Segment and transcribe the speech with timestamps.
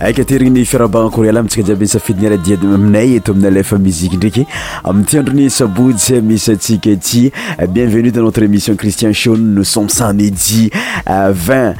[0.00, 4.46] eky aterignyny fiarabagna kory ala amintsika jiaby nisafidinyradia aminay eto aminaylefa mizike ndraiky
[4.84, 7.32] amintiandro ny sabosy misy atsika ity
[7.68, 10.70] bienvenue dans notre émission cristian shon nos soms sanuji
[11.10, 11.74] euh, vi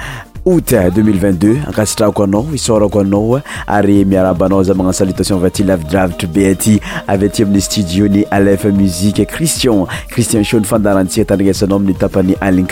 [0.48, 6.40] ot 2022 ankasitrako anao isorako anao ary miarabanao za magna saltation ty lavidravitry
[6.74, 12.64] e ay ay ty aminy stiony alefa mzike cristin cristin n fandarantsika taesanao miyiiaaeto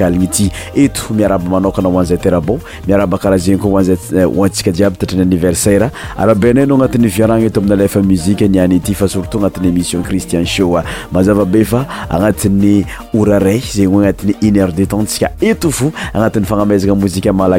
[16.15, 17.59] agnatiny fagnamezana mozikamla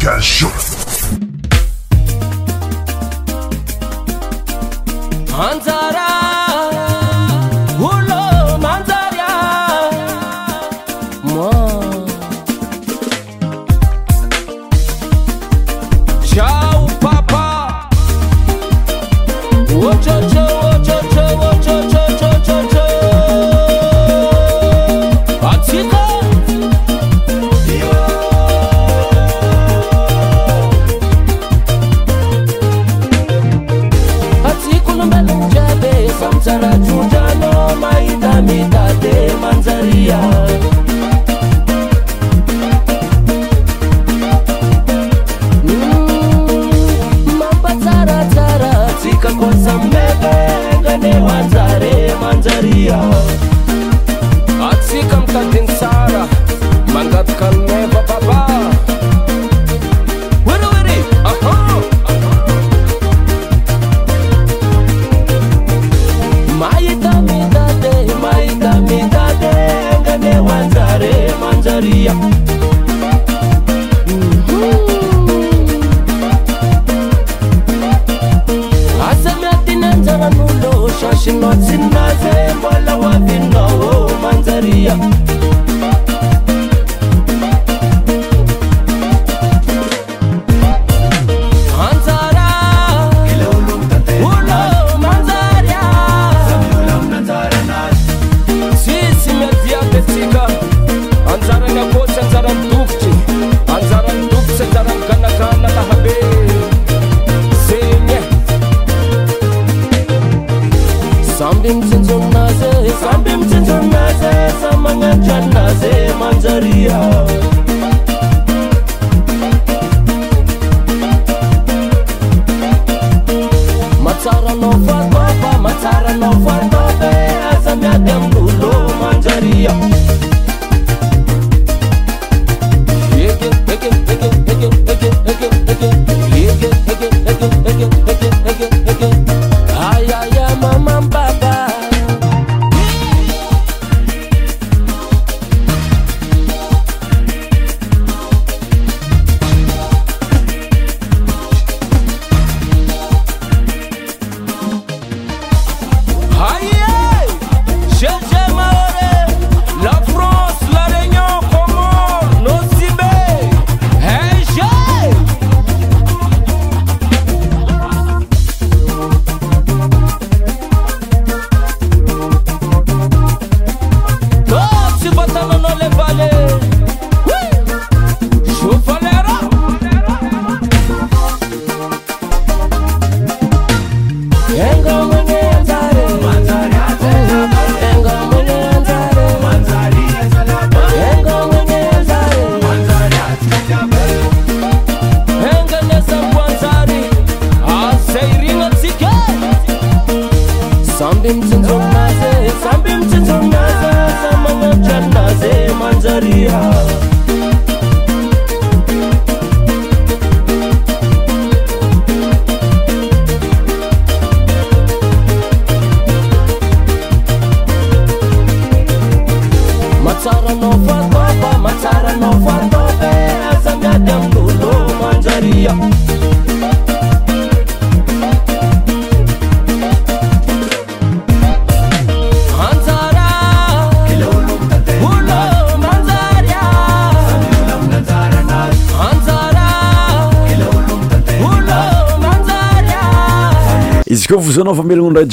[0.00, 0.50] can show.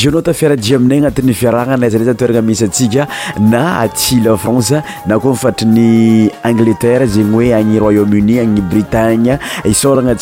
[0.09, 3.05] znao tafiarai aminay anatin'ny viarananazaaterana misy tsika
[3.39, 10.21] na atsilfrance na ko ifatrny angleterre zegny oe any royaume-ni ny britanesoanaecheos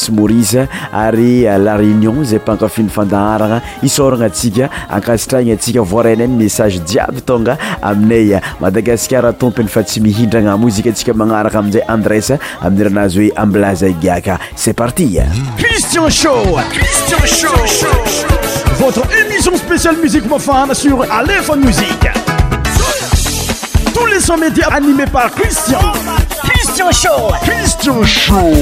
[0.00, 0.68] iséiayyezyoe
[11.40, 11.60] aaza
[14.56, 15.18] C'est parti.
[15.20, 15.26] Hein.
[15.56, 16.42] Christian Show.
[16.72, 17.24] Christian
[17.64, 17.86] Show.
[18.76, 22.08] Votre émission spéciale musique profane sur Aléphone Musique.
[23.94, 25.80] Tous les sons médias animés par Christian.
[26.42, 27.32] Christian Show.
[27.42, 28.52] Christian Show.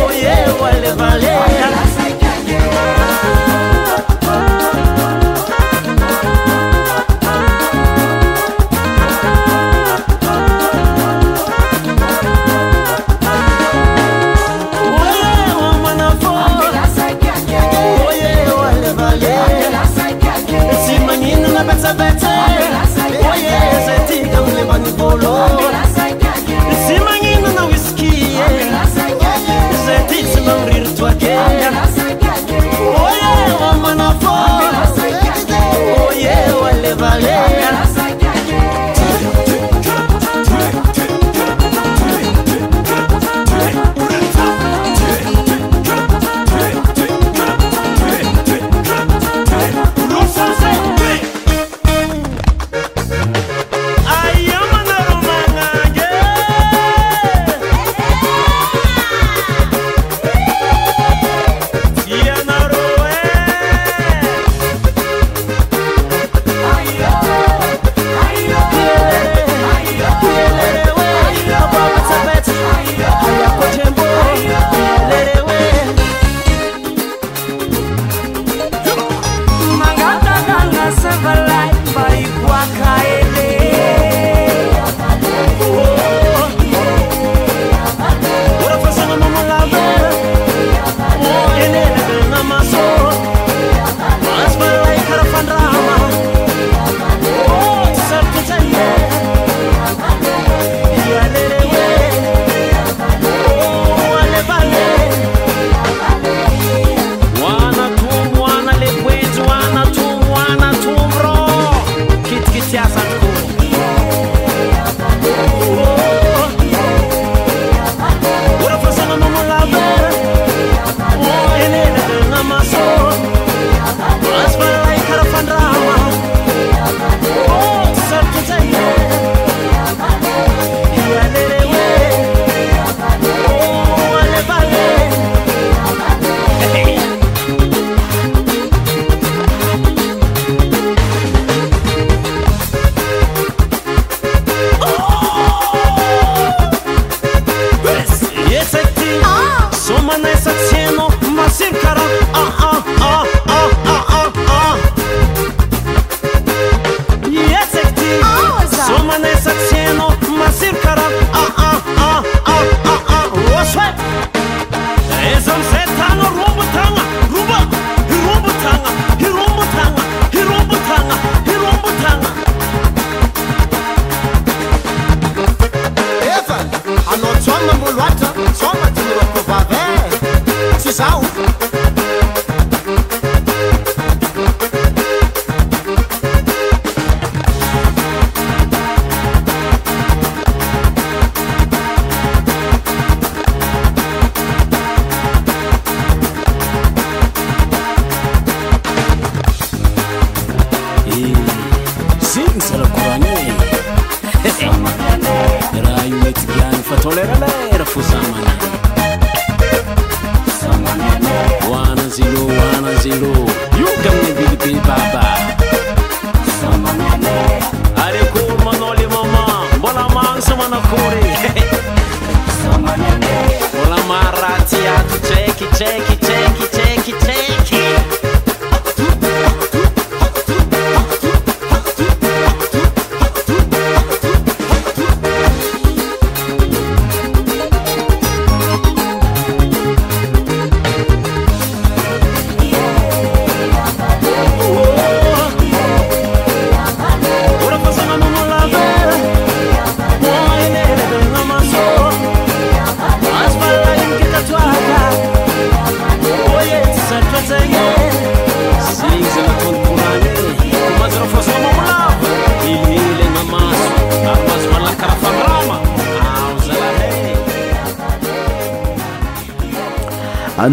[0.08, 1.33] oye wa levale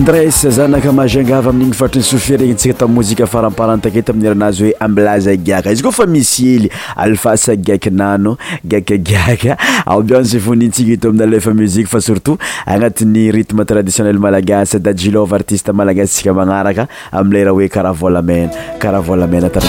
[0.00, 6.06] ndres zanaka magngava ami'iny fatriy sofirentsika tammozika faramparantakeet amieranazy oe amblaza giaka izy koa fa
[6.08, 8.32] misy ely alfas gaknano
[8.64, 9.60] gaiak
[10.08, 17.92] biansftsiaoamifamui fa surtot agnati'ny rtme traditionelmalagasy da jilov artiste malagassika manaraka amile rah hoe karah
[17.92, 19.60] volamena karaha vôlamena t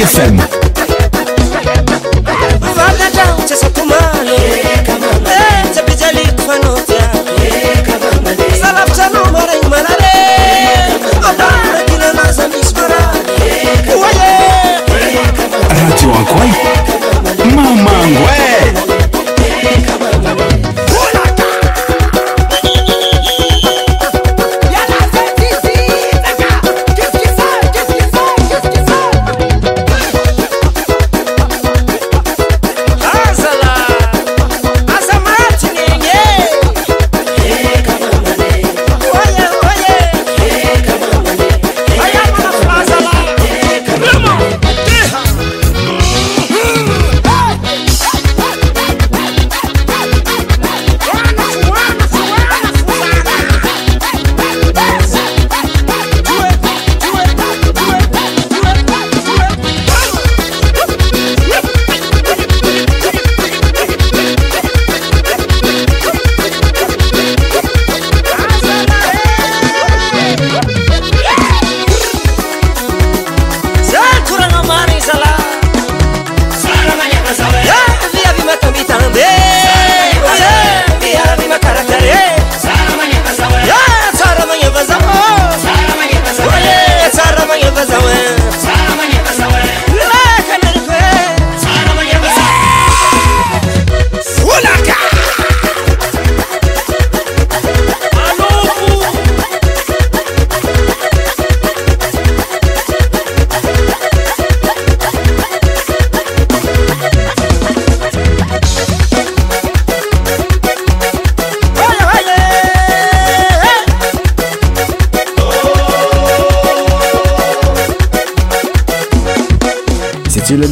[0.00, 0.59] Unique FM.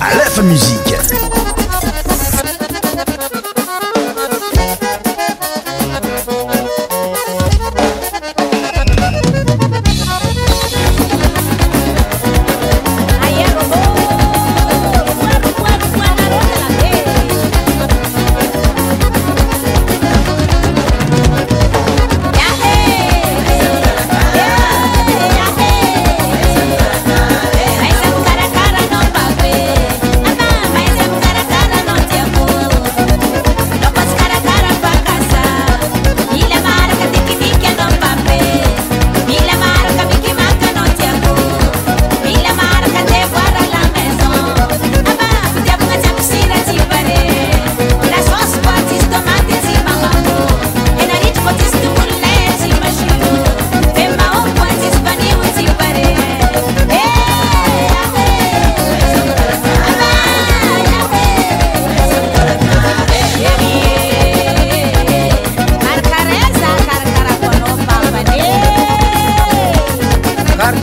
[0.00, 0.94] à fin, musique.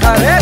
[0.05, 0.34] are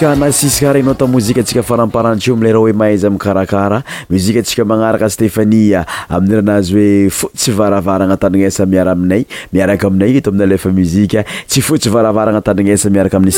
[0.00, 3.80] kaanasisykarainao ta mozika atsika faramparantry io amler hoe mahaiza amikarakara
[4.10, 10.30] muzika atsika magnaraka stehania amin'ny rahanazy hoe fotsy varavara anatandrinesa miara aminay miaraka aminay ito
[10.30, 13.32] amin'ny alefa muzika tsy fotsy varavara anatandinaesa miaraka amin'na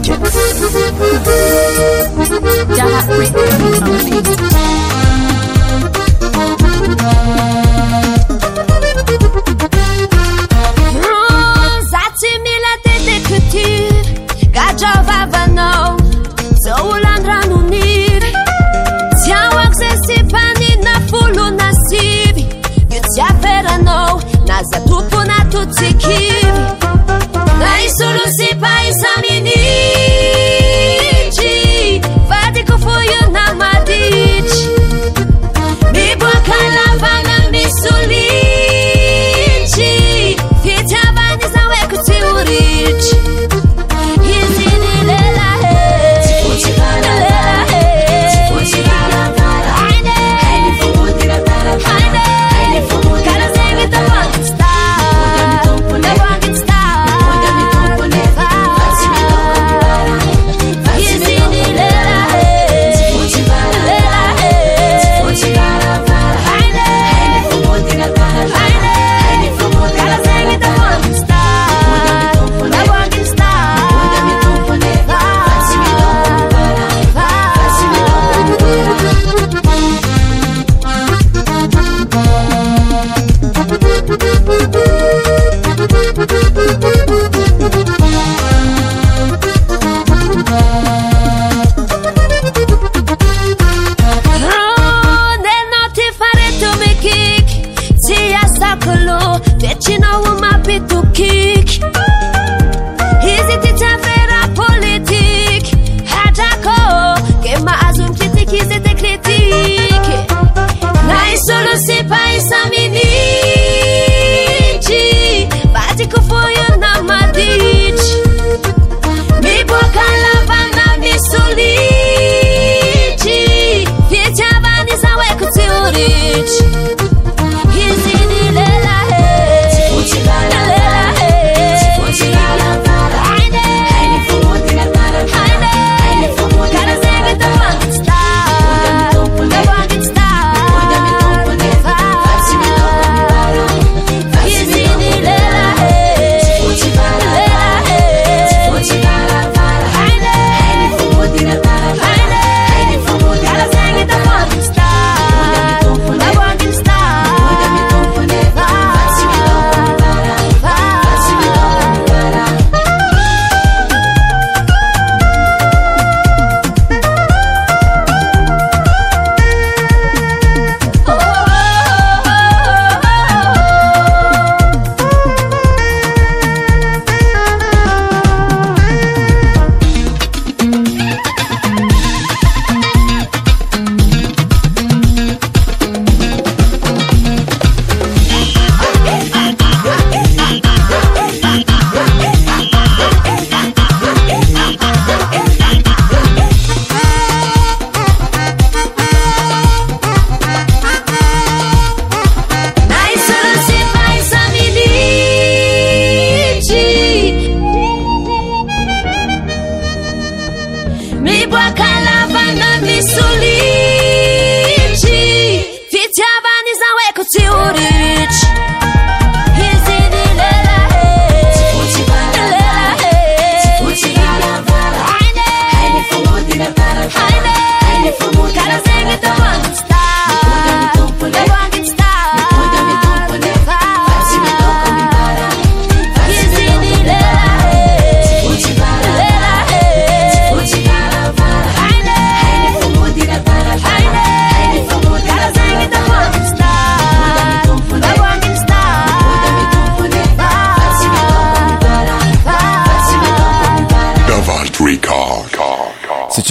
[25.77, 26.40] to keep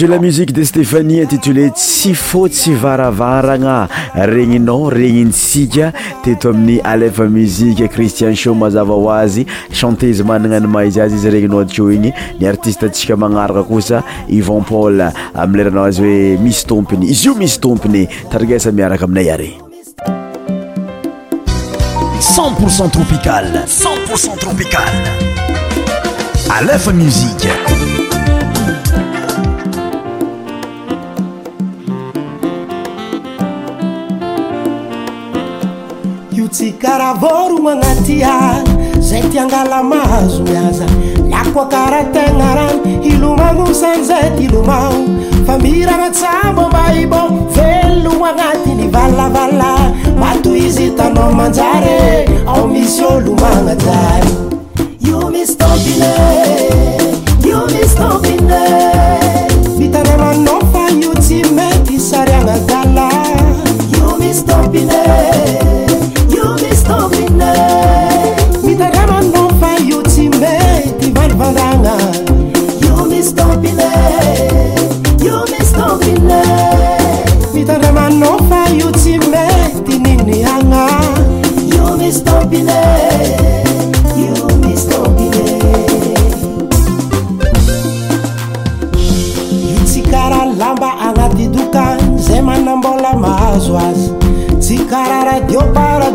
[0.01, 5.91] jela musique de stephanie intitulé tsy fôtsy varavaragna regninao regnintsika
[6.25, 11.29] teto amin'ny alefa muzike cristien sho mazava ho azy chantézy magnana any maizy azy izy
[11.29, 12.09] regnino adikeo igny
[12.39, 15.03] ny artiste atsika manaraka kosa ivant pal
[15.43, 19.49] amiy leranao azy hoe misy tompiny izy io misy tompiny tarigasa miaraka aminay are
[22.33, 25.05] cenpourcent tropicale centporcent tropicale
[26.57, 27.45] alefa musik
[36.69, 38.61] karaha vorogn agnatya
[39.01, 40.85] zay tyangala mahazo miaza
[41.29, 44.93] lakoa karahtegna rany ilomagno sanzay ty lomao
[45.49, 47.21] fa miragnatsabô mba ibô
[47.57, 49.73] velogn agnatiny vallavala
[50.21, 55.33] mato izy tana manjare ao misy ôlomagnajayo
[59.81, 63.09] mitana manofa io tsy maty sariagnagalla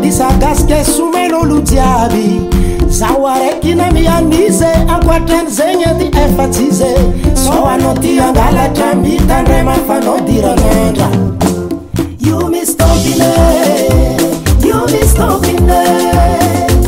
[0.01, 2.41] disagasika somanalo jiaby
[2.87, 6.91] zaho araiky namiamize akoatran'zegny ady efatsy ze
[7.35, 11.09] so anao tiabalatra mitandraymafanao diranndrao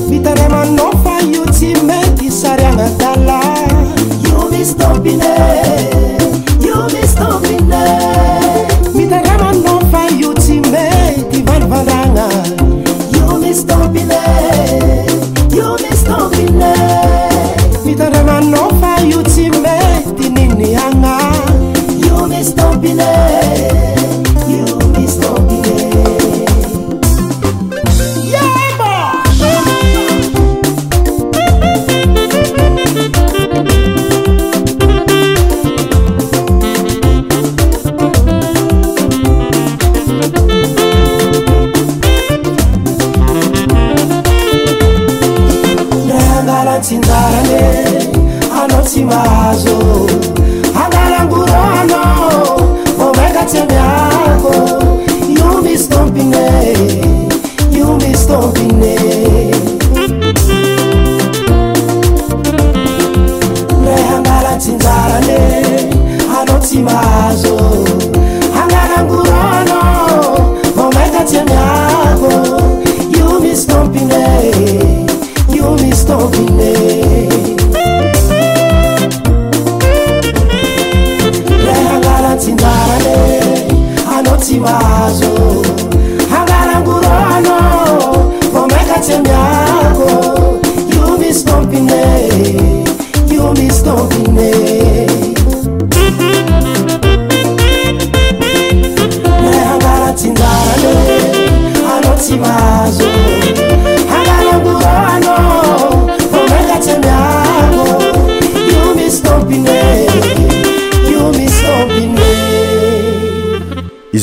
[0.10, 3.70] mitandramanao fa io tsy mety saryamatalay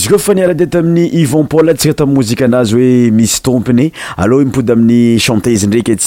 [0.06, 5.18] zy ko fa ni alade ta amin'ny ivanpôl tsika tamin'y mozikaanazy oe misy tômpiny alôpoyaminy
[5.18, 6.06] antzdrakykaamayeamska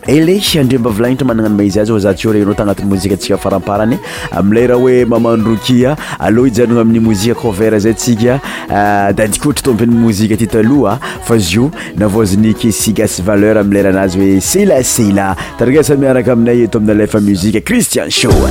[0.07, 3.99] elesy andre mba vilagnitra mananano maizy azy zatyo regny anao tagnatin'ymozikaantsika faramparany
[4.33, 8.41] amilay raha hoe mamandrokia aloa ijanona amin'ny mozika kovert zayntsika
[8.71, 14.19] ah, da dikotra tompiny mozika ty taloha fa iz io navozinikesigasy valeur amila raha anazy
[14.19, 18.51] hoe sela sela tariasamiaraka aminay eto aminy alefa mozika cristian shoa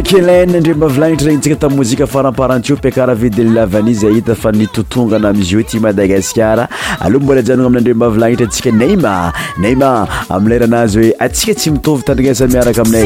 [0.07, 5.55] kelain nandreo m-ba avilagnitra regny antsika tamin'y mozika afaramparantio mpiakara vidylilavanizy ahita fa nitotongana amizy
[5.57, 6.69] io ti madagasikara
[7.01, 12.47] aleha mbola ajanogna aminandreom-ba avilagnitra antsika nayma nayma ami laranazy hoe atsika tsy mitovy tandrignasa
[12.47, 13.05] miaraka aminay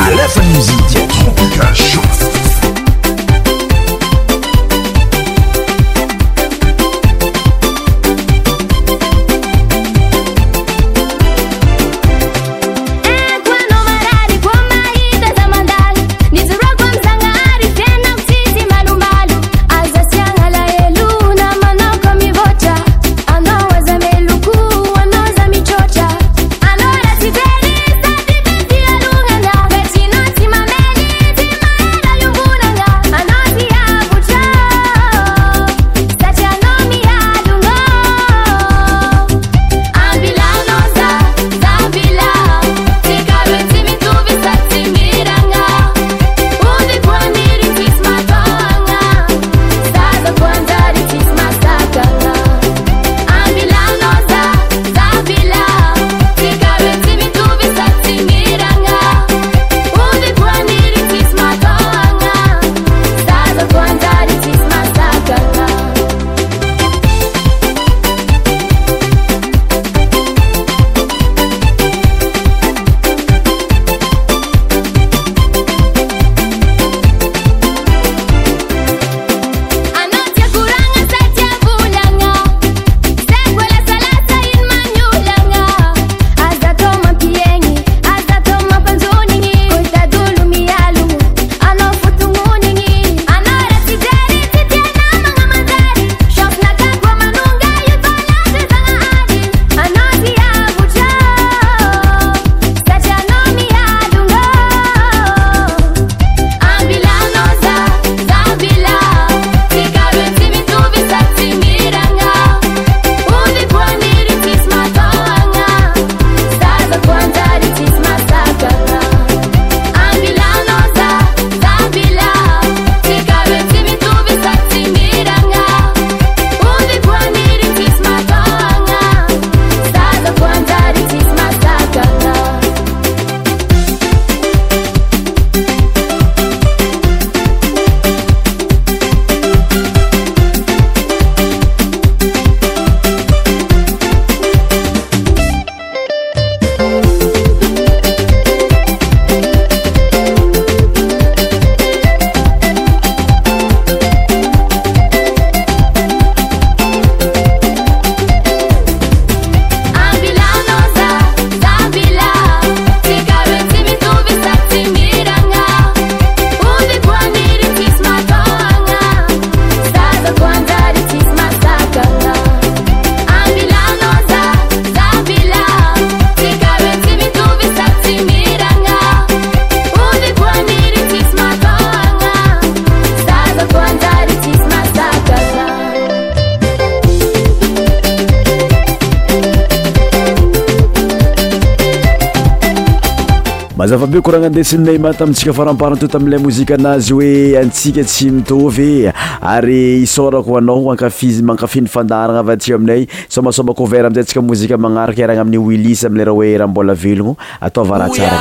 [194.30, 199.10] ragnandesinnay ma tamitsika faramparan to ta amila mozika anazy hoe antsika tsy mitovy
[199.42, 205.22] ary isôrako anao makafi mankafiny fandarana ava ti aminay somasoma couvert amzay antsika mozika magnaraka
[205.24, 208.38] arana amin'ny wilis amilera hoe rahambola velogno atao varaha tsara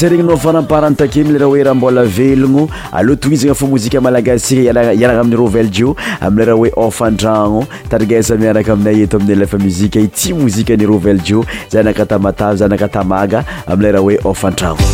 [0.05, 3.67] a regny no faramparany takemy leraha hoe raha mbola velogno aloha to izy gny fa
[3.67, 10.01] mozika malagassia aiarana amin'ny roveljio aminleraha hoe ofantragno tadrigaysa miaraka aminay eto amin'ny lefa muzika
[10.01, 14.94] i tsy mozika nyro veljio zay anakatamatavy zay anakatamaga amileraha hoe ofantragno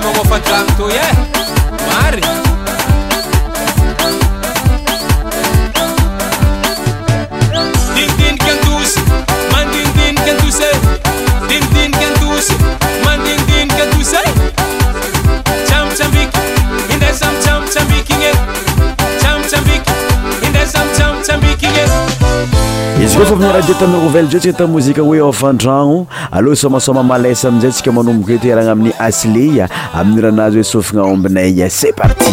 [0.00, 1.31] go for ao fandango, yeah
[23.22, 27.70] ofa ami'y rahadia tamin'y rovelle reo tsika tamn mozika hoe ofandragno aloha somasoma malesa amizay
[27.70, 29.68] ntsika manomboka etoerana amin'ny asilea
[30.00, 32.32] amin'n'rahanazy hoe sofigna ombinaya ce parti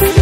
[0.00, 0.21] you.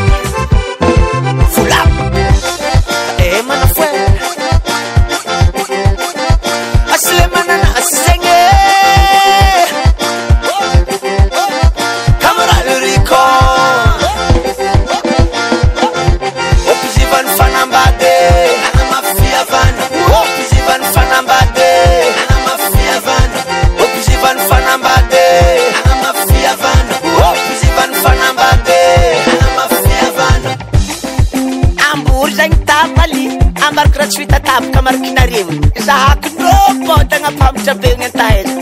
[34.57, 35.53] abaka marakinarivo
[35.87, 38.55] zahako nomô tagnampamatra begny antahaza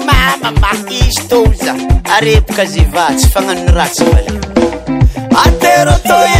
[0.42, 1.72] mamama izy tô za
[2.16, 4.04] arebaka ze va tsy fananony ratsy
[5.34, 6.36] maeoaterotear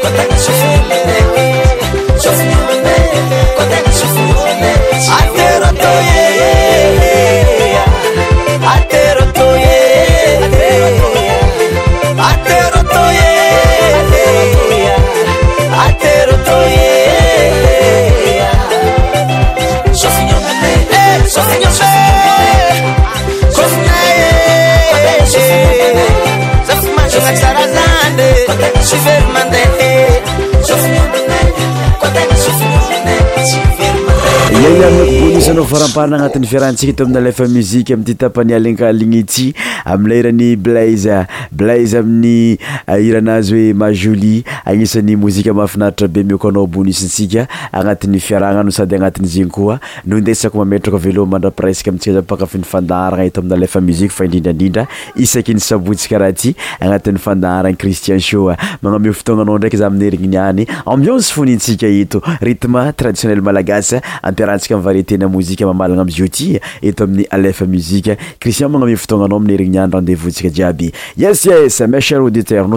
[0.00, 0.80] Señor señor,
[21.76, 22.17] Señor
[34.68, 39.46] abonisyanao faramparana agnatin'ny fiarantsika to aminy alefa mizike amin'ty tapani alignakaligny ty
[39.94, 41.22] amin'la eran'ny blaiza
[41.60, 42.57] blaize amin'ny
[42.96, 49.50] hiranazy oe majoli agnisany mozika mahafinaritra be mkonaobonisntsika anati'ny firanao sadyanatieny
[58.78, 62.20] kaimaname ftonanao ndraky zamierinniany aions fonintsika eto
[62.60, 65.74] tm tradinel malagasmpsaaao
[68.68, 72.68] manametonanaraadeskaiay yes yes ma cher aditer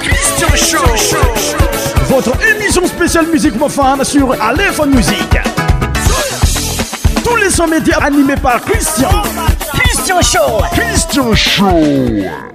[0.00, 1.56] Christian Show.
[2.06, 5.36] Votre émission spéciale musique profane sur Aléphone Musique.
[7.22, 9.10] Tous les 100 médias animés par Christian.
[9.74, 10.62] Christian Show.
[10.72, 12.49] Christian Show.